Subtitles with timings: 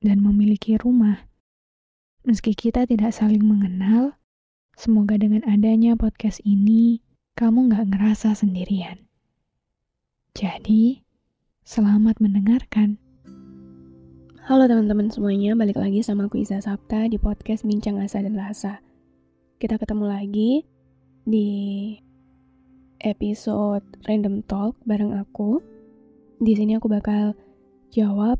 [0.00, 1.24] dan memiliki rumah.
[2.26, 4.18] Meski kita tidak saling mengenal,
[4.74, 7.00] semoga dengan adanya podcast ini,
[7.38, 9.06] kamu nggak ngerasa sendirian.
[10.36, 11.06] Jadi,
[11.64, 13.00] selamat mendengarkan.
[14.46, 18.78] Halo teman-teman semuanya, balik lagi sama aku Iza Sapta di podcast Bincang Asa dan Rasa.
[19.58, 20.62] Kita ketemu lagi
[21.26, 21.50] di
[23.02, 25.58] episode Random Talk bareng aku.
[26.38, 27.34] Di sini aku bakal
[27.90, 28.38] jawab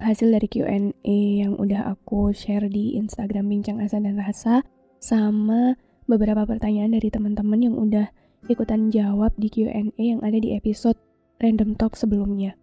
[0.00, 4.64] hasil dari Q&A yang udah aku share di Instagram Bincang Asa dan Rasa
[4.96, 5.76] sama
[6.08, 8.08] beberapa pertanyaan dari teman-teman yang udah
[8.48, 10.96] ikutan jawab di Q&A yang ada di episode
[11.38, 12.56] Random Talk sebelumnya.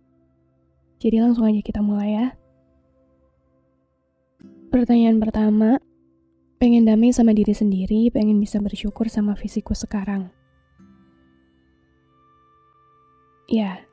[0.97, 2.27] Jadi langsung aja kita mulai ya.
[4.73, 5.79] Pertanyaan pertama,
[6.57, 10.33] pengen damai sama diri sendiri, pengen bisa bersyukur sama fisikku sekarang.
[13.47, 13.86] Ya,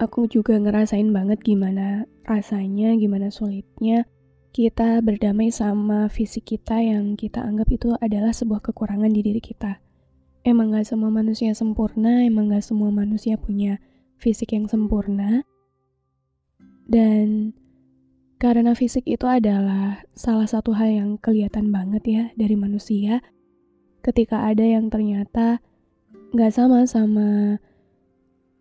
[0.00, 4.08] aku juga ngerasain banget gimana rasanya, gimana sulitnya
[4.50, 9.78] kita berdamai sama fisik kita yang kita anggap itu adalah sebuah kekurangan di diri kita.
[10.42, 13.78] Emang gak semua manusia sempurna, emang gak semua manusia punya
[14.18, 15.46] fisik yang sempurna.
[16.90, 17.54] Dan
[18.42, 23.22] karena fisik itu adalah salah satu hal yang kelihatan banget ya dari manusia,
[24.02, 25.62] ketika ada yang ternyata
[26.34, 27.60] gak sama sama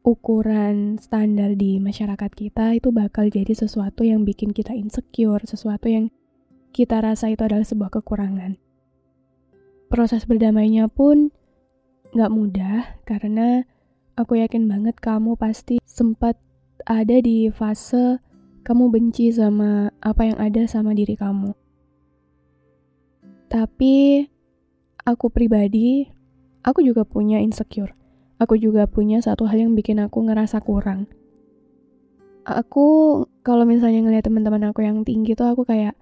[0.09, 6.09] ukuran standar di masyarakat kita itu bakal jadi sesuatu yang bikin kita insecure, sesuatu yang
[6.73, 8.57] kita rasa itu adalah sebuah kekurangan.
[9.93, 11.29] Proses berdamainya pun
[12.17, 13.61] gak mudah karena
[14.17, 16.41] aku yakin banget kamu pasti sempat
[16.89, 18.17] ada di fase
[18.65, 21.53] kamu benci sama apa yang ada sama diri kamu.
[23.49, 24.25] Tapi
[25.05, 26.05] aku pribadi,
[26.65, 27.98] aku juga punya insecure
[28.39, 31.11] aku juga punya satu hal yang bikin aku ngerasa kurang.
[32.47, 35.93] Aku kalau misalnya ngeliat teman-teman aku yang tinggi tuh aku kayak,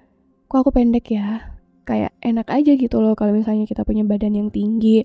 [0.48, 1.58] kok aku pendek ya?
[1.84, 5.03] Kayak enak aja gitu loh kalau misalnya kita punya badan yang tinggi.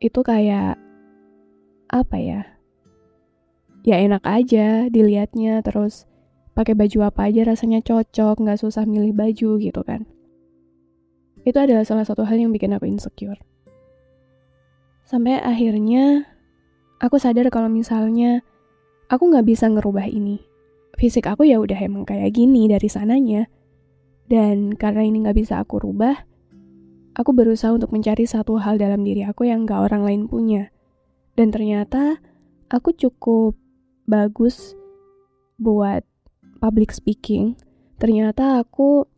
[0.00, 0.80] Itu kayak
[1.92, 2.40] apa ya?
[3.84, 6.08] Ya enak aja dilihatnya terus
[6.56, 10.08] pakai baju apa aja rasanya cocok, nggak susah milih baju gitu kan.
[11.44, 13.40] Itu adalah salah satu hal yang bikin aku insecure.
[15.10, 16.29] Sampai akhirnya
[17.00, 18.44] aku sadar kalau misalnya
[19.08, 20.38] aku nggak bisa ngerubah ini.
[21.00, 23.48] Fisik aku ya udah emang kayak gini dari sananya.
[24.30, 26.14] Dan karena ini nggak bisa aku rubah,
[27.18, 30.70] aku berusaha untuk mencari satu hal dalam diri aku yang nggak orang lain punya.
[31.34, 32.22] Dan ternyata
[32.70, 33.58] aku cukup
[34.06, 34.78] bagus
[35.58, 36.06] buat
[36.62, 37.58] public speaking.
[37.98, 39.08] Ternyata aku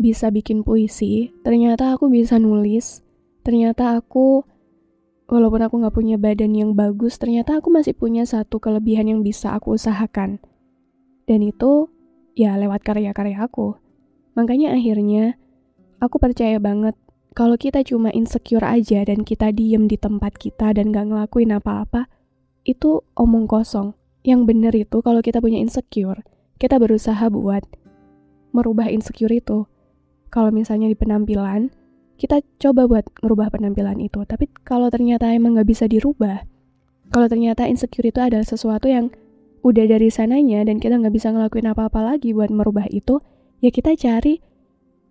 [0.00, 3.04] bisa bikin puisi, ternyata aku bisa nulis,
[3.44, 4.44] ternyata aku
[5.26, 9.54] walaupun aku gak punya badan yang bagus, ternyata aku masih punya satu kelebihan yang bisa
[9.54, 10.38] aku usahakan.
[11.26, 11.90] Dan itu
[12.38, 13.74] ya lewat karya-karya aku.
[14.38, 15.34] Makanya akhirnya
[15.98, 16.94] aku percaya banget
[17.36, 22.08] kalau kita cuma insecure aja dan kita diem di tempat kita dan gak ngelakuin apa-apa,
[22.64, 23.92] itu omong kosong.
[24.26, 26.24] Yang bener itu kalau kita punya insecure,
[26.58, 27.62] kita berusaha buat
[28.56, 29.68] merubah insecure itu.
[30.32, 31.70] Kalau misalnya di penampilan,
[32.16, 34.24] kita coba buat ngerubah penampilan itu.
[34.24, 36.48] Tapi kalau ternyata emang nggak bisa dirubah,
[37.12, 39.12] kalau ternyata insecure itu adalah sesuatu yang
[39.60, 43.20] udah dari sananya dan kita nggak bisa ngelakuin apa-apa lagi buat merubah itu,
[43.60, 44.40] ya kita cari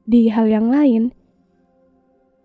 [0.03, 1.13] di hal yang lain.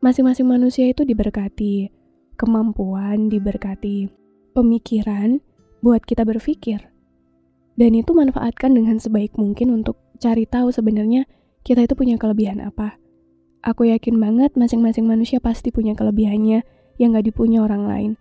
[0.01, 1.93] Masing-masing manusia itu diberkati
[2.37, 4.09] kemampuan, diberkati
[4.57, 5.41] pemikiran
[5.81, 6.89] buat kita berpikir.
[7.77, 11.25] Dan itu manfaatkan dengan sebaik mungkin untuk cari tahu sebenarnya
[11.65, 13.00] kita itu punya kelebihan apa
[13.61, 16.65] Aku yakin banget masing-masing manusia pasti punya kelebihannya
[16.97, 18.13] yang gak dipunya orang lain.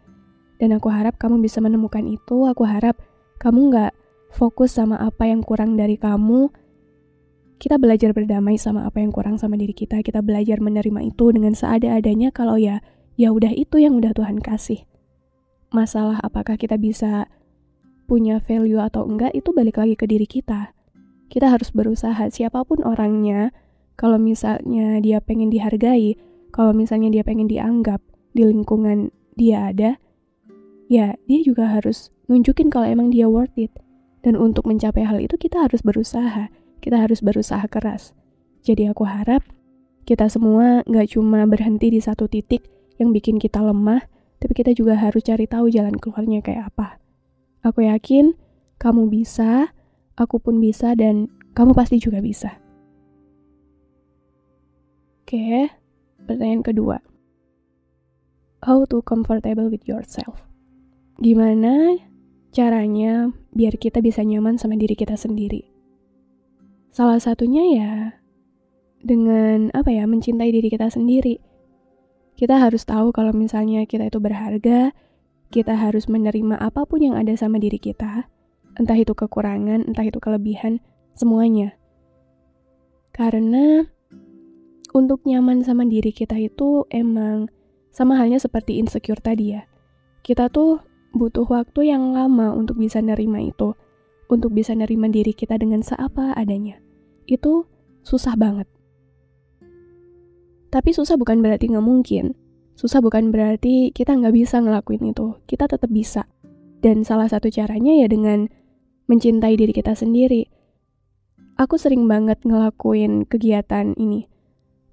[0.59, 2.99] Dan aku harap kamu bisa menemukan itu, aku harap
[3.39, 3.93] kamu gak
[4.35, 6.51] fokus sama apa yang kurang dari kamu,
[7.59, 11.51] kita belajar berdamai sama apa yang kurang sama diri kita, kita belajar menerima itu dengan
[11.51, 12.79] seada-adanya kalau ya
[13.19, 14.87] ya udah itu yang udah Tuhan kasih.
[15.75, 17.27] Masalah apakah kita bisa
[18.07, 20.71] punya value atau enggak itu balik lagi ke diri kita.
[21.29, 23.51] Kita harus berusaha siapa pun orangnya,
[23.99, 26.15] kalau misalnya dia pengen dihargai,
[26.55, 27.99] kalau misalnya dia pengen dianggap
[28.31, 29.99] di lingkungan dia ada,
[30.87, 33.75] ya dia juga harus nunjukin kalau emang dia worth it.
[34.23, 38.15] Dan untuk mencapai hal itu kita harus berusaha kita harus berusaha keras.
[38.63, 39.43] Jadi aku harap
[40.07, 42.65] kita semua nggak cuma berhenti di satu titik
[42.97, 44.03] yang bikin kita lemah,
[44.39, 46.97] tapi kita juga harus cari tahu jalan keluarnya kayak apa.
[47.63, 48.35] Aku yakin
[48.79, 49.75] kamu bisa,
[50.15, 52.55] aku pun bisa, dan kamu pasti juga bisa.
[55.29, 55.69] Oke,
[56.25, 56.97] pertanyaan kedua.
[58.65, 60.41] How to comfortable with yourself?
[61.21, 62.01] Gimana
[62.49, 65.69] caranya biar kita bisa nyaman sama diri kita sendiri?
[66.89, 67.93] Salah satunya ya
[69.05, 71.37] dengan apa ya, mencintai diri kita sendiri.
[72.33, 74.97] Kita harus tahu kalau misalnya kita itu berharga,
[75.53, 78.25] kita harus menerima apa pun yang ada sama diri kita,
[78.81, 80.81] entah itu kekurangan, entah itu kelebihan,
[81.13, 81.77] semuanya.
[83.13, 83.85] Karena
[84.93, 87.49] untuk nyaman sama diri kita itu emang
[87.93, 89.65] sama halnya seperti insecure tadi ya.
[90.25, 90.81] Kita tuh
[91.13, 93.73] butuh waktu yang lama untuk bisa nerima itu
[94.29, 96.77] untuk bisa nerima diri kita dengan seapa adanya.
[97.25, 97.65] Itu
[98.05, 98.69] susah banget.
[100.69, 102.37] Tapi susah bukan berarti nggak mungkin.
[102.77, 105.33] Susah bukan berarti kita nggak bisa ngelakuin itu.
[105.49, 106.29] Kita tetap bisa.
[106.79, 108.47] Dan salah satu caranya ya dengan
[109.09, 110.45] mencintai diri kita sendiri.
[111.59, 114.29] Aku sering banget ngelakuin kegiatan ini.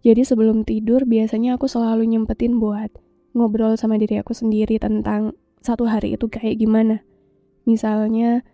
[0.07, 2.95] Jadi sebelum tidur biasanya aku selalu nyempetin buat
[3.35, 7.03] ngobrol sama diri aku sendiri tentang satu hari itu kayak gimana.
[7.67, 8.47] Misalnya,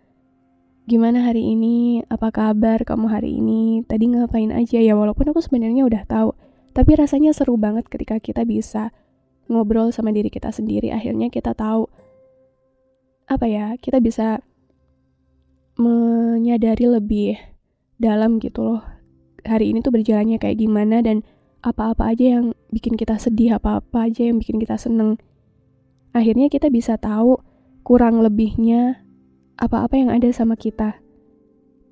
[0.89, 4.81] gimana hari ini, apa kabar kamu hari ini, tadi ngapain aja?
[4.81, 6.33] Ya, walaupun aku sebenarnya udah tahu,
[6.73, 8.89] tapi rasanya seru banget ketika kita bisa
[9.45, 11.85] ngobrol sama diri kita sendiri, akhirnya kita tahu,
[13.29, 14.41] apa ya, kita bisa
[15.77, 17.37] menyadari lebih
[18.01, 18.81] dalam gitu loh,
[19.45, 21.21] hari ini tuh berjalannya kayak gimana, dan
[21.63, 25.15] apa-apa aja yang bikin kita sedih, apa-apa aja yang bikin kita seneng.
[26.11, 27.39] Akhirnya kita bisa tahu
[27.87, 29.01] kurang lebihnya
[29.55, 30.99] apa-apa yang ada sama kita.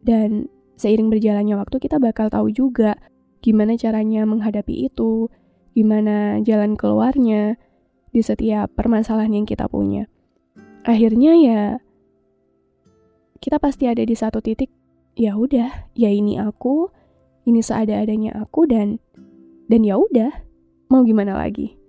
[0.03, 2.99] Dan seiring berjalannya waktu kita bakal tahu juga
[3.39, 5.31] gimana caranya menghadapi itu,
[5.71, 7.55] gimana jalan keluarnya
[8.11, 10.11] di setiap permasalahan yang kita punya.
[10.83, 11.61] Akhirnya ya
[13.41, 14.69] kita pasti ada di satu titik,
[15.17, 16.91] ya udah, ya ini aku,
[17.49, 19.01] ini seada-adanya aku dan
[19.71, 20.35] dan ya udah,
[20.91, 21.79] mau gimana lagi?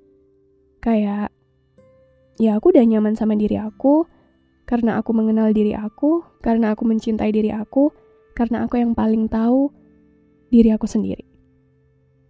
[0.79, 1.34] Kayak
[2.38, 4.06] ya aku udah nyaman sama diri aku,
[4.70, 7.90] karena aku mengenal diri aku, karena aku mencintai diri aku,
[8.38, 9.75] karena aku yang paling tahu
[10.55, 11.26] diri aku sendiri.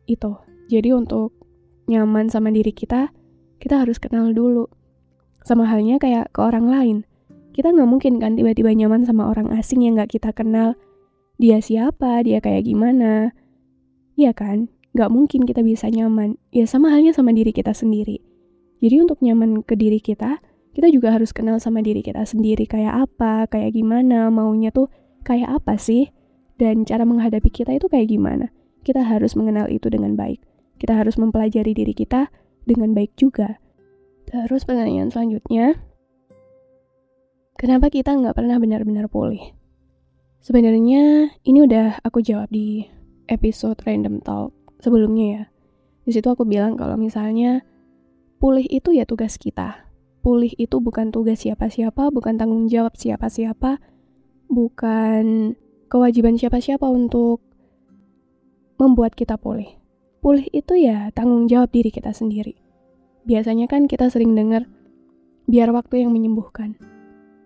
[0.08, 0.40] Itu.
[0.72, 1.36] Jadi untuk
[1.84, 3.12] nyaman sama diri kita,
[3.60, 4.72] kita harus kenal dulu.
[5.44, 6.98] Sama halnya kayak ke orang lain.
[7.52, 10.80] Kita nggak mungkin kan tiba-tiba nyaman sama orang asing yang nggak kita kenal.
[11.36, 13.36] Dia siapa, dia kayak gimana.
[14.16, 14.72] Iya kan?
[14.92, 16.36] Nggak mungkin kita bisa nyaman.
[16.52, 18.20] Ya sama halnya sama diri kita sendiri.
[18.82, 20.42] Jadi untuk nyaman ke diri kita,
[20.72, 24.88] kita juga harus kenal sama diri kita sendiri kayak apa, kayak gimana, maunya tuh
[25.22, 26.10] kayak apa sih,
[26.58, 28.50] dan cara menghadapi kita itu kayak gimana.
[28.82, 30.42] Kita harus mengenal itu dengan baik.
[30.80, 32.26] Kita harus mempelajari diri kita
[32.66, 33.62] dengan baik juga.
[34.26, 35.78] Terus pertanyaan selanjutnya,
[37.54, 39.54] kenapa kita nggak pernah benar-benar pulih?
[40.42, 42.82] Sebenarnya ini udah aku jawab di
[43.30, 45.44] episode Random Talk sebelumnya ya.
[46.02, 47.62] Di situ aku bilang kalau misalnya
[48.42, 53.82] pulih itu ya tugas kita pulih itu bukan tugas siapa-siapa, bukan tanggung jawab siapa-siapa,
[54.46, 55.52] bukan
[55.90, 57.42] kewajiban siapa-siapa untuk
[58.78, 59.68] membuat kita pulih.
[60.22, 62.54] Pulih itu ya tanggung jawab diri kita sendiri.
[63.26, 64.70] Biasanya kan kita sering dengar,
[65.50, 66.78] biar waktu yang menyembuhkan.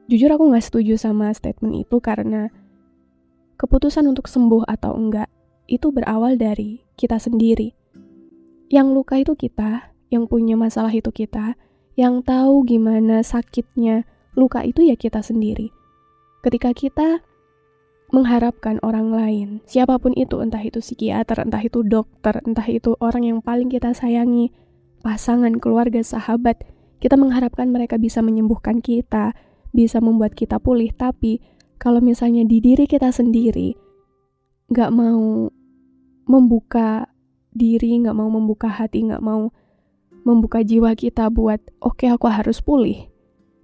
[0.06, 2.52] Jujur aku gak setuju sama statement itu karena
[3.56, 5.26] keputusan untuk sembuh atau enggak
[5.66, 7.74] itu berawal dari kita sendiri.
[8.66, 11.54] Yang luka itu kita, yang punya masalah itu kita,
[11.94, 15.70] yang tahu gimana sakitnya luka itu ya kita sendiri.
[16.42, 17.22] Ketika kita
[18.14, 23.26] mengharapkan orang lain, siapa pun itu, entah itu psikiater, entah itu dokter, entah itu orang
[23.26, 24.54] yang paling kita sayangi,
[25.02, 26.62] pasangan, keluarga, sahabat,
[27.02, 29.34] kita mengharapkan mereka bisa menyembuhkan kita,
[29.74, 31.42] bisa membuat kita pulih, tapi
[31.76, 33.76] kalau misalnya di diri kita sendiri
[34.66, 35.50] nggak mau
[36.26, 37.08] membuka
[37.54, 39.48] diri, nggak mau membuka hati, nggak mau
[40.26, 43.06] membuka jiwa kita buat oke okay, aku harus pulih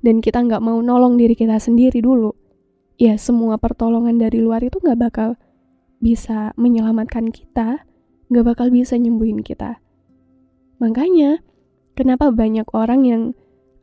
[0.06, 2.38] dan kita nggak mau nolong diri kita sendiri dulu
[3.02, 5.34] ya semua pertolongan dari luar itu nggak bakal
[6.02, 7.86] bisa menyelamatkan kita,
[8.26, 9.78] nggak bakal bisa nyembuhin kita.
[10.82, 11.38] Makanya,
[11.94, 13.22] kenapa banyak orang yang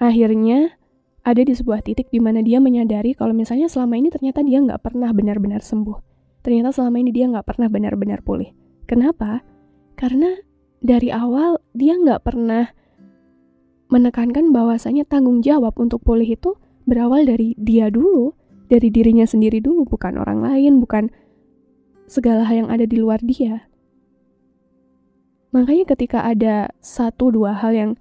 [0.03, 0.75] akhirnya
[1.23, 4.83] ada di sebuah titik di mana dia menyadari kalau misalnya selama ini ternyata dia nggak
[4.83, 5.95] pernah benar-benar sembuh.
[6.43, 8.51] Ternyata selama ini dia nggak pernah benar-benar pulih.
[8.89, 9.45] Kenapa?
[9.93, 10.33] Karena
[10.81, 12.73] dari awal dia nggak pernah
[13.93, 16.57] menekankan bahwasanya tanggung jawab untuk pulih itu
[16.89, 18.33] berawal dari dia dulu,
[18.65, 21.13] dari dirinya sendiri dulu, bukan orang lain, bukan
[22.09, 23.69] segala hal yang ada di luar dia.
[25.53, 27.91] Makanya ketika ada satu dua hal yang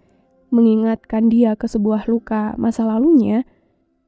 [0.48, 3.44] mengingatkan dia ke sebuah luka masa lalunya,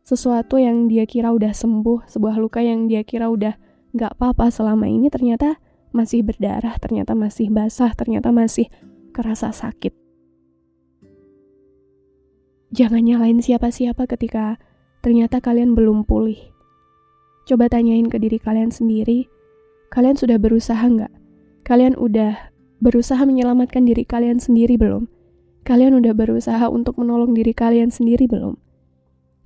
[0.00, 3.52] sesuatu yang dia kira udah sembuh, sebuah luka yang dia kira udah
[3.92, 5.60] gak apa-apa selama ini ternyata
[5.90, 8.70] masih berdarah, ternyata masih basah, ternyata masih
[9.10, 9.94] kerasa sakit.
[12.70, 14.54] Jangan nyalain siapa-siapa ketika
[15.02, 16.38] ternyata kalian belum pulih.
[17.50, 19.26] Coba tanyain ke diri kalian sendiri,
[19.90, 21.10] kalian sudah berusaha nggak?
[21.66, 25.10] Kalian udah berusaha menyelamatkan diri kalian sendiri belum?
[25.66, 28.54] Kalian udah berusaha untuk menolong diri kalian sendiri belum?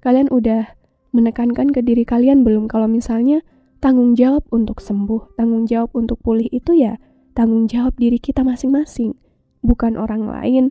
[0.05, 0.69] Kalian udah
[1.17, 3.41] menekankan ke diri kalian belum kalau misalnya
[3.85, 6.97] tanggung jawab untuk sembuh, tanggung jawab untuk pulih itu ya
[7.37, 9.13] tanggung jawab diri kita masing-masing,
[9.61, 10.65] bukan orang lain,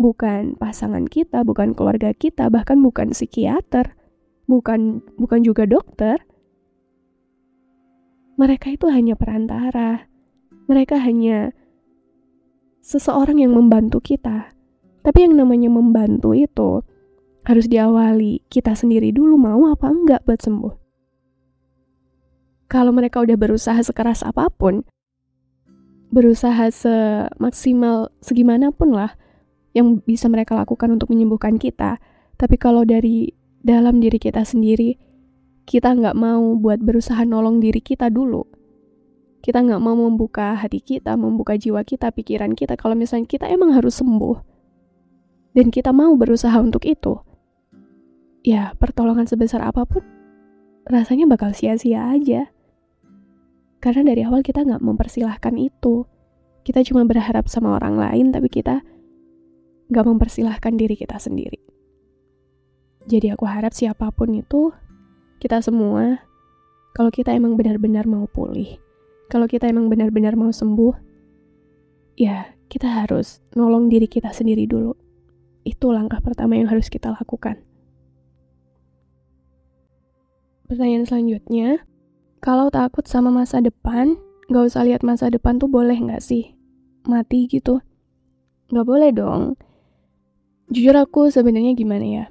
[0.00, 3.92] bukan pasangan kita, bukan keluarga kita, bahkan bukan psikiater,
[4.48, 6.22] bukan bukan juga dokter.
[8.40, 10.08] Mereka itu hanya perantara.
[10.70, 11.52] Mereka hanya
[12.80, 14.52] seseorang yang membantu kita.
[15.04, 16.84] Tapi yang namanya membantu itu
[17.46, 20.85] harus diawali kita sendiri dulu mau apa enggak buat sembuh.
[22.66, 24.82] Kalau mereka udah berusaha sekeras apa pun,
[26.10, 29.14] berusaha semaksimal segimanapun lah,
[29.76, 32.02] yang bisa mereka lakukan untuk menyembuhkan kita.
[32.34, 33.30] Tapi kalau dari
[33.62, 34.98] dalam diri kita sendiri,
[35.66, 38.46] kita nggak mau buat berusaha nolong diri kita dulu.
[39.44, 42.74] Kita nggak mau membuka hati kita, membuka jiwa kita, pikiran kita.
[42.74, 44.42] Kalau misalnya kita emang harus sembuh,
[45.54, 47.14] dan kita mau berusaha untuk itu,
[48.42, 50.02] ya pertolongan sebesar apa pun,
[50.88, 52.50] rasanya bakal sia-sia aja.
[53.86, 56.02] Karena dari awal kita nggak mempersilahkan itu.
[56.66, 58.82] Kita cuma berharap sama orang lain, tapi kita
[59.86, 61.62] gak mempersilahkan diri kita sendiri.
[63.06, 64.74] Jadi aku harap siapa pun itu,
[65.38, 66.18] kita semua,
[66.90, 68.82] kalau kita emang benar-benar mau pulih,
[69.30, 70.94] kalau kita emang benar-benar mau sembuh,
[72.18, 74.98] ya kita harus nolong diri kita sendiri dulu.
[75.62, 77.62] Itu langkah pertama yang harus kita lakukan.
[80.66, 81.86] Pertanyaan selanjutnya,
[82.44, 84.16] kalau takut sama masa depan,
[84.52, 86.54] gak usah lihat masa depan tuh boleh gak sih?
[87.08, 87.80] Mati gitu?
[88.70, 89.54] Gak boleh dong
[90.66, 92.24] Jujur aku sebenarnya gimana ya?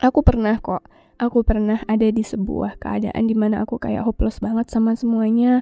[0.00, 0.80] Aku pernah kok,
[1.20, 5.60] aku pernah ada di sebuah keadaan di mana aku kayak hopeless banget sama semuanya.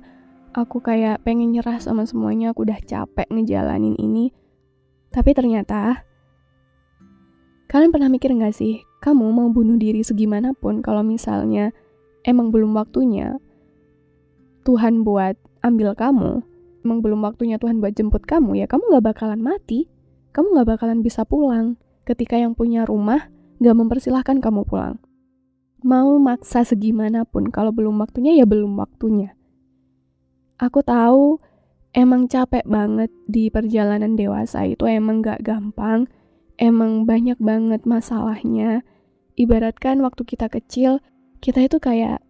[0.55, 4.31] Aku kayak pengen nyerah sama semuanya, aku udah capek ngejalanin ini.
[5.11, 6.07] Tapi ternyata,
[7.67, 11.75] kalian pernah mikir gak sih, kamu mau bunuh diri segimanapun kalau misalnya
[12.25, 13.41] emang belum waktunya.
[14.65, 16.45] Tuhan buat ambil kamu,
[16.85, 19.89] emang belum waktunya Tuhan buat jemput kamu, ya kamu gak bakalan mati.
[20.31, 21.75] Kamu gak bakalan bisa pulang.
[22.07, 25.03] Ketika yang punya rumah gak mempersilahkan kamu pulang.
[25.81, 29.33] Mau maksa segimanapun, kalau belum waktunya ya belum waktunya.
[30.61, 31.41] Aku tahu
[31.97, 34.69] emang capek banget di perjalanan dewasa.
[34.69, 36.07] Itu emang gak gampang,
[36.61, 38.85] emang banyak banget masalahnya.
[39.41, 41.01] Ibaratkan waktu kita kecil,
[41.41, 42.21] kita itu kayak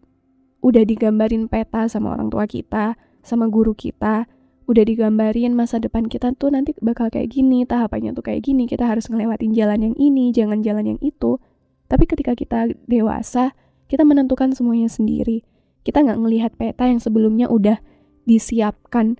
[0.63, 4.31] udah digambarin peta sama orang tua kita, sama guru kita,
[4.71, 8.87] udah digambarin masa depan kita tuh nanti bakal kayak gini, tahapannya tuh kayak gini, kita
[8.87, 11.43] harus ngelewatin jalan yang ini, jangan jalan yang itu.
[11.91, 13.59] Tapi ketika kita dewasa,
[13.91, 15.43] kita menentukan semuanya sendiri.
[15.83, 17.83] Kita nggak ngelihat peta yang sebelumnya udah
[18.31, 19.19] disiapkan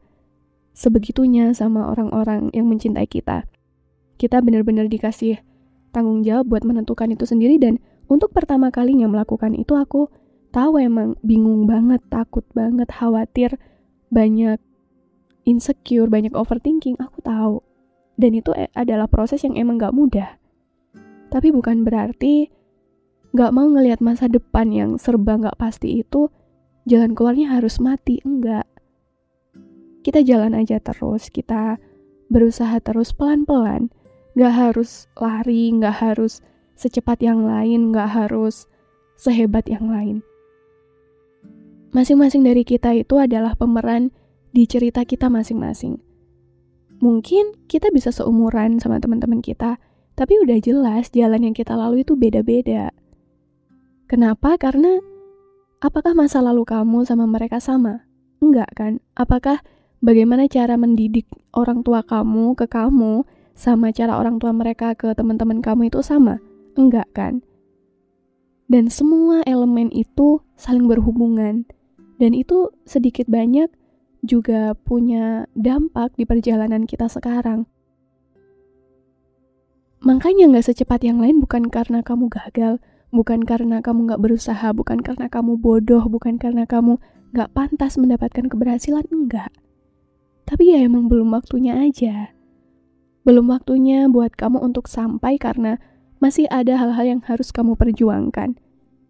[0.71, 3.51] sebegitunya sama orang-orang yang mencintai kita.
[4.21, 5.43] Kita benar-benar dikasih
[5.91, 10.11] tanggung jawab buat menentukan itu sendiri dan untuk pertama kalinya melakukan itu aku
[10.51, 13.55] tahu emang bingung banget, takut banget, khawatir,
[14.11, 14.59] banyak
[15.47, 17.63] insecure, banyak overthinking, aku tahu.
[18.19, 20.37] Dan itu e, adalah proses yang emang gak mudah.
[21.31, 22.51] Tapi bukan berarti
[23.31, 26.29] gak mau ngelihat masa depan yang serba gak pasti itu,
[26.91, 28.67] jalan keluarnya harus mati, enggak.
[30.03, 31.79] Kita jalan aja terus, kita
[32.27, 33.95] berusaha terus pelan-pelan.
[34.35, 36.43] Gak harus lari, gak harus
[36.81, 38.65] secepat yang lain, gak harus
[39.21, 40.25] sehebat yang lain.
[41.93, 44.09] Masing-masing dari kita itu adalah pemeran
[44.57, 46.01] di cerita kita masing-masing.
[47.05, 49.77] Mungkin kita bisa seumuran sama teman-teman kita,
[50.17, 52.89] tapi udah jelas jalan yang kita lalui itu beda-beda.
[54.09, 54.57] Kenapa?
[54.57, 55.01] Karena
[55.81, 58.05] Apakah masa lalu kamu sama mereka sama?
[58.45, 59.01] Enggak kan?
[59.17, 59.65] Apakah
[60.05, 61.25] bagaimana cara mendidik
[61.57, 63.25] orang tua kamu ke kamu
[63.57, 66.37] sama cara orang tua mereka ke teman-teman kamu itu sama?
[66.79, 67.43] Enggak kan?
[68.71, 71.67] Dan semua elemen itu saling berhubungan.
[72.21, 73.67] Dan itu sedikit banyak
[74.21, 77.65] juga punya dampak di perjalanan kita sekarang.
[80.01, 82.81] Makanya nggak secepat yang lain bukan karena kamu gagal,
[83.13, 86.97] bukan karena kamu nggak berusaha, bukan karena kamu bodoh, bukan karena kamu
[87.37, 89.53] nggak pantas mendapatkan keberhasilan, enggak.
[90.49, 92.33] Tapi ya emang belum waktunya aja.
[93.29, 95.77] Belum waktunya buat kamu untuk sampai karena
[96.21, 98.61] masih ada hal-hal yang harus kamu perjuangkan.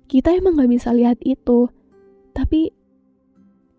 [0.07, 1.71] Kita emang nggak bisa lihat itu,
[2.35, 2.71] tapi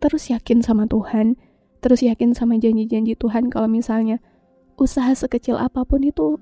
[0.03, 1.39] terus yakin sama Tuhan,
[1.79, 4.19] terus yakin sama janji-janji Tuhan kalau misalnya
[4.75, 6.39] usaha sekecil apa pun itu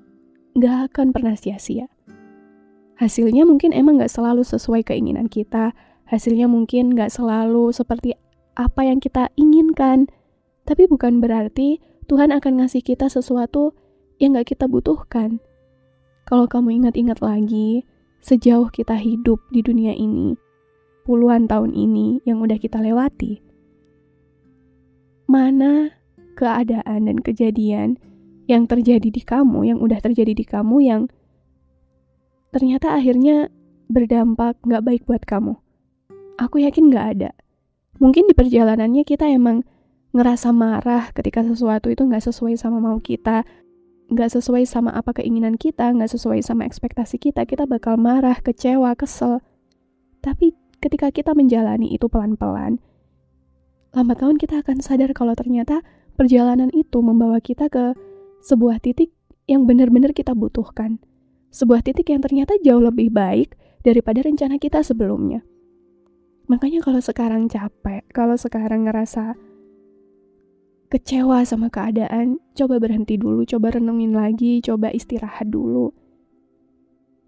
[0.58, 1.90] nggak akan pernah sia-sia
[3.00, 5.72] hasilnya mungkin emang gak selalu sesuai keinginan kita,
[6.04, 8.12] hasilnya mungkin gak selalu seperti
[8.52, 10.04] apa yang kita inginkan,
[10.68, 11.80] tapi bukan berarti
[12.12, 13.72] Tuhan akan ngasih kita sesuatu
[14.20, 15.40] yang gak kita butuhkan.
[16.30, 17.82] Kalau kamu ingat-ingat lagi,
[18.22, 20.38] sejauh kita hidup di dunia ini,
[21.02, 23.42] puluhan tahun ini yang udah kita lewati,
[25.26, 25.90] mana
[26.38, 27.98] keadaan dan kejadian
[28.46, 31.02] yang terjadi di kamu, yang udah terjadi di kamu, yang
[32.54, 33.50] ternyata akhirnya
[33.90, 35.58] berdampak gak baik buat kamu?
[36.38, 37.30] Aku yakin gak ada.
[37.98, 39.66] Mungkin di perjalanannya kita emang
[40.14, 43.42] ngerasa marah ketika sesuatu itu gak sesuai sama mau kita,
[44.10, 48.94] gak sesuai sama apa keinginan kita, gak sesuai sama ekspektasi kita, kita bakal marah, kecewa,
[48.98, 49.40] kesel.
[50.20, 50.52] Tapi
[50.82, 52.82] ketika kita menjalani itu pelan-pelan,
[53.94, 55.80] lambat laun kita akan sadar kalau ternyata
[56.18, 57.94] perjalanan itu membawa kita ke
[58.44, 59.14] sebuah titik
[59.50, 61.02] yang benar-benar kita butuhkan
[61.50, 65.42] sebuah titik yang ternyata jauh lebih baik daripada rencana kita sebelumnya.
[66.46, 69.38] Makanya kalau sekarang capek, kalau sekarang ngerasa
[70.90, 75.94] kecewa sama keadaan, coba berhenti dulu, coba renungin lagi, coba istirahat dulu.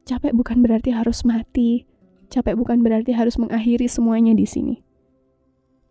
[0.03, 1.87] Capek bukan berarti harus mati,
[2.27, 4.83] capek bukan berarti harus mengakhiri semuanya di sini.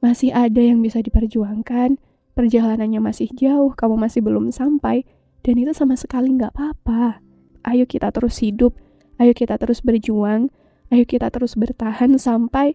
[0.04, 1.96] Masih ada yang bisa diperjuangkan,
[2.36, 5.08] perjalanannya masih jauh, kamu masih belum sampai,
[5.42, 7.32] dan itu sama sekali nggak apa-apa
[7.66, 8.74] ayo kita terus hidup,
[9.22, 10.50] ayo kita terus berjuang,
[10.90, 12.74] ayo kita terus bertahan sampai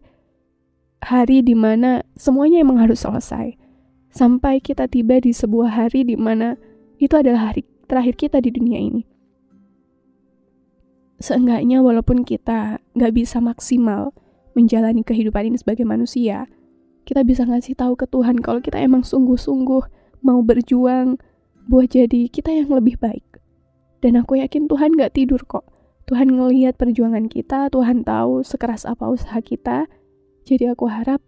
[1.03, 3.59] hari di mana semuanya emang harus selesai.
[4.17, 6.57] Sampai kita tiba di sebuah hari di mana
[6.97, 9.05] itu adalah hari terakhir kita di dunia ini.
[11.21, 14.17] Seenggaknya walaupun kita gak bisa maksimal
[14.57, 16.49] menjalani kehidupan ini sebagai manusia,
[17.05, 19.85] kita bisa ngasih tahu ke Tuhan kalau kita emang sungguh-sungguh
[20.25, 21.21] mau berjuang
[21.69, 23.45] buat jadi kita yang lebih baik.
[24.01, 25.69] Dan aku yakin Tuhan gak tidur kok.
[26.09, 29.85] Tuhan ngeliat perjuangan kita, Tuhan tahu sekeras apa usaha kita.
[30.49, 31.21] Jadi aku harap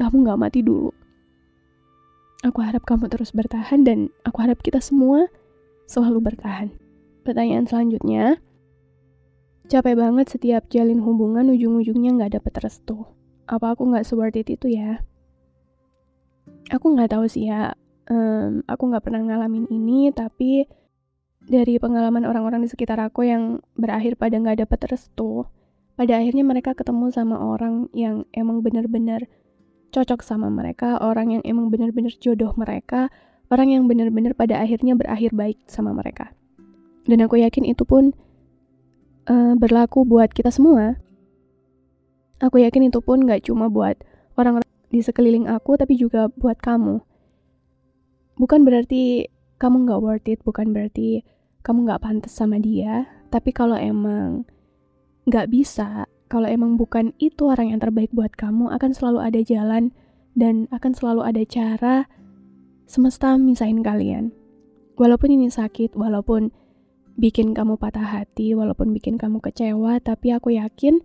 [0.00, 1.07] kamu gak mati dulu.
[2.46, 5.26] Aku harap kamu terus bertahan dan aku harap kita semua
[5.90, 6.70] selalu bertahan.
[7.26, 8.38] Pertanyaan selanjutnya,
[9.66, 13.04] capek banget setiap jalin hubungan ujung-ujungnya gak dapet restu.
[13.50, 15.02] Apa aku gak worth it itu ya?
[16.70, 17.74] Aku gak tahu sih ya,
[18.06, 20.70] um, aku gak pernah ngalamin ini, tapi
[21.48, 25.48] dari pengalaman orang-orang di sekitar aku yang berakhir pada nggak dapat restu,
[25.96, 29.26] pada akhirnya mereka ketemu sama orang yang emang bener-bener
[29.90, 33.08] cocok sama mereka, orang yang emang bener-bener jodoh mereka,
[33.48, 36.32] orang yang bener-bener pada akhirnya berakhir baik sama mereka.
[37.08, 38.12] Dan aku yakin itu pun
[39.28, 41.00] uh, berlaku buat kita semua.
[42.38, 43.96] Aku yakin itu pun gak cuma buat
[44.36, 47.00] orang-orang di sekeliling aku, tapi juga buat kamu.
[48.38, 49.26] Bukan berarti
[49.58, 51.26] kamu gak worth it, bukan berarti
[51.66, 54.46] kamu gak pantas sama dia, tapi kalau emang
[55.26, 59.90] gak bisa, kalau emang bukan itu orang yang terbaik buat kamu, akan selalu ada jalan
[60.36, 62.04] dan akan selalu ada cara
[62.84, 64.30] semesta misahin kalian.
[65.00, 66.52] Walaupun ini sakit, walaupun
[67.16, 71.00] bikin kamu patah hati, walaupun bikin kamu kecewa, tapi aku yakin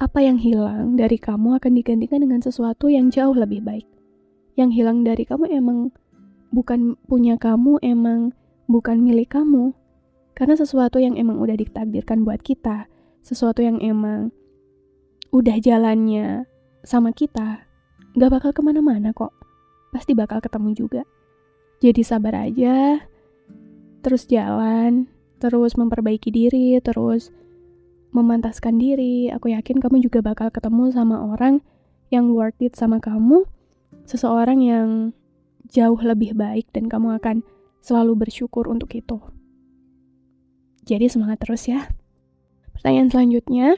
[0.00, 3.86] apa yang hilang dari kamu akan digantikan dengan sesuatu yang jauh lebih baik.
[4.58, 5.78] Yang hilang dari kamu emang
[6.50, 8.34] bukan punya kamu, emang
[8.66, 9.70] bukan milik kamu.
[10.34, 12.89] Karena sesuatu yang emang udah ditakdirkan buat kita,
[13.20, 14.32] sesuatu yang emang
[15.30, 16.44] udah jalannya
[16.82, 17.64] sama kita,
[18.16, 19.30] gak bakal ke mana-mana kok.
[19.94, 21.02] Pasti bakal ketemu juga.
[21.80, 23.00] Jadi sabar aja,
[24.04, 25.08] terus jalan,
[25.40, 27.32] terus memperbaiki diri, terus
[28.12, 29.30] memantaskan diri.
[29.32, 31.62] Aku yakin kamu juga bakal ketemu sama orang
[32.10, 33.46] yang worth it sama kamu,
[34.04, 34.88] seseorang yang
[35.70, 37.46] jauh lebih baik dan kamu akan
[37.80, 39.22] selalu bersyukur untuk itu.
[40.84, 41.86] Jadi semangat terus ya.
[42.80, 43.76] Pertanyaan selanjutnya,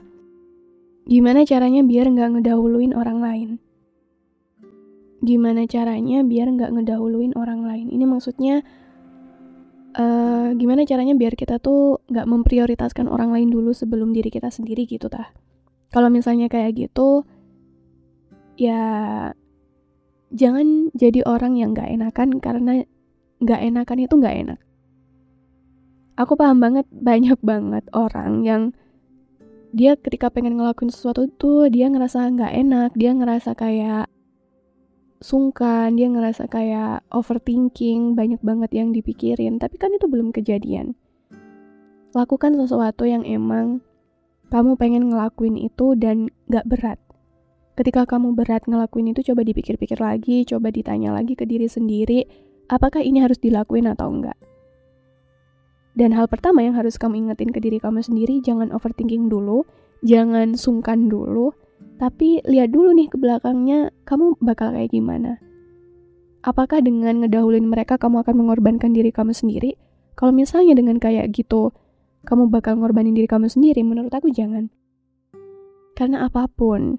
[1.02, 3.50] Gimana caranya biar nggak ngedahuluin orang lain?
[5.18, 7.90] Gimana caranya biar nggak ngedahuluin orang lain?
[7.90, 8.62] Ini maksudnya
[9.98, 14.86] uh, gimana caranya biar kita tuh nggak memprioritaskan orang lain dulu sebelum diri kita sendiri
[14.88, 15.34] gitu tah
[15.92, 17.28] kalau misalnya kayak gitu
[18.56, 19.32] ya
[20.32, 22.72] jangan jadi orang yang nggak enakan karena
[23.42, 24.60] nggak enakan itu nggak enak
[26.16, 28.62] aku paham banget banyak banget orang yang
[29.72, 34.12] dia ketika pengen ngelakuin sesuatu tuh dia ngerasa nggak enak dia ngerasa kayak
[35.22, 40.98] sungkan, dia ngerasa kayak overthinking, banyak banget yang dipikirin, tapi kan itu belum kejadian.
[42.12, 43.80] Lakukan sesuatu yang emang
[44.52, 47.00] kamu pengen ngelakuin itu dan gak berat.
[47.72, 52.28] Ketika kamu berat ngelakuin itu, coba dipikir-pikir lagi, coba ditanya lagi ke diri sendiri,
[52.68, 54.36] apakah ini harus dilakuin atau enggak.
[55.92, 59.68] Dan hal pertama yang harus kamu ingetin ke diri kamu sendiri, jangan overthinking dulu,
[60.00, 61.52] jangan sungkan dulu,
[62.00, 65.36] tapi lihat dulu nih ke belakangnya, kamu bakal kayak gimana.
[66.42, 69.78] Apakah dengan ngedahulin mereka kamu akan mengorbankan diri kamu sendiri?
[70.18, 71.70] Kalau misalnya dengan kayak gitu,
[72.26, 74.72] kamu bakal ngorbanin diri kamu sendiri, menurut aku jangan.
[75.92, 76.98] Karena apa pun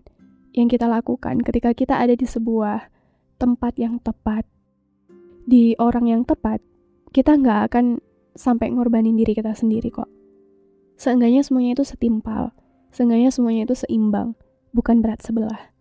[0.53, 2.87] yang kita lakukan ketika kita ada di sebuah
[3.41, 4.45] tempat yang tepat,
[5.43, 6.63] di orang yang tepat,
[7.11, 7.99] kita nggak akan
[8.33, 10.09] sampai ngorbanin diri kita sendiri kok.
[10.97, 12.53] Seenggaknya semuanya itu setimpal,
[12.93, 14.37] seenggaknya semuanya itu seimbang
[14.73, 15.73] bukan berat sebelah.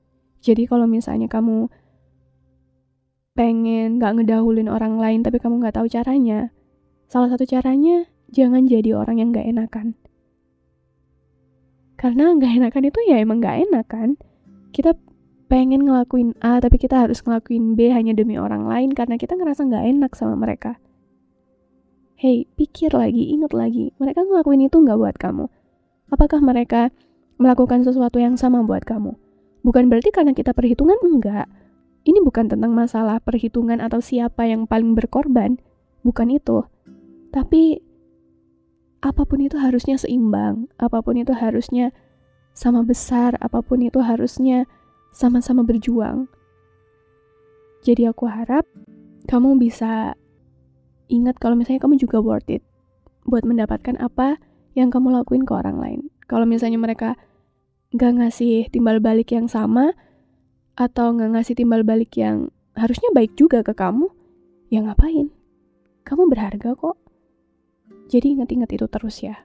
[0.42, 1.70] Jadi kalau misalnya kamu
[3.32, 6.52] pengen gak ngedahulin orang lain tapi kamu gak tahu caranya,
[7.08, 9.96] salah satu caranya jangan jadi orang yang gak enakan.
[11.96, 14.18] Karena gak enakan itu ya emang gak enakan.
[14.74, 14.96] Kita
[15.46, 19.68] pengen ngelakuin A tapi kita harus ngelakuin B hanya demi orang lain karena kita ngerasa
[19.68, 20.76] gak enak sama mereka.
[22.22, 25.50] Hey, pikir lagi, ingat lagi, mereka ngelakuin itu gak buat kamu.
[26.06, 26.94] Apakah mereka
[27.34, 29.18] melakukan sesuatu yang sama buat kamu.
[29.66, 31.50] Bukan berarti karena kita perhitungan, enggak.
[32.06, 35.58] Ini bukan tentang masalah perhitungan atau siapa yang paling berkorban.
[36.06, 36.62] Bukan itu.
[37.34, 37.82] Tapi,
[39.02, 40.70] apa pun itu harusnya seimbang.
[40.78, 41.90] Apa pun itu harusnya
[42.54, 43.34] sama besar.
[43.42, 44.70] Apa pun itu harusnya
[45.10, 46.30] sama-sama berjuang.
[47.82, 48.62] Jadi aku harap
[49.26, 50.14] kamu bisa
[51.12, 52.64] ingat kalau misalnya kamu juga worth it
[53.28, 54.40] buat mendapatkan apa
[54.72, 56.00] yang kamu lakuin ke orang lain.
[56.24, 57.20] Kalau misalnya mereka
[57.92, 59.92] nggak ngasih timbal balik yang sama
[60.72, 64.08] atau nggak ngasih timbal balik yang harusnya baik juga ke kamu,
[64.72, 65.28] ya ngapain?
[66.08, 66.96] Kamu berharga kok.
[68.08, 69.36] Jadi ingat-ingat itu terus ya.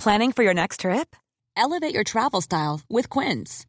[0.00, 1.12] Planning for your next trip?
[1.60, 3.68] Elevate your travel style with Quince.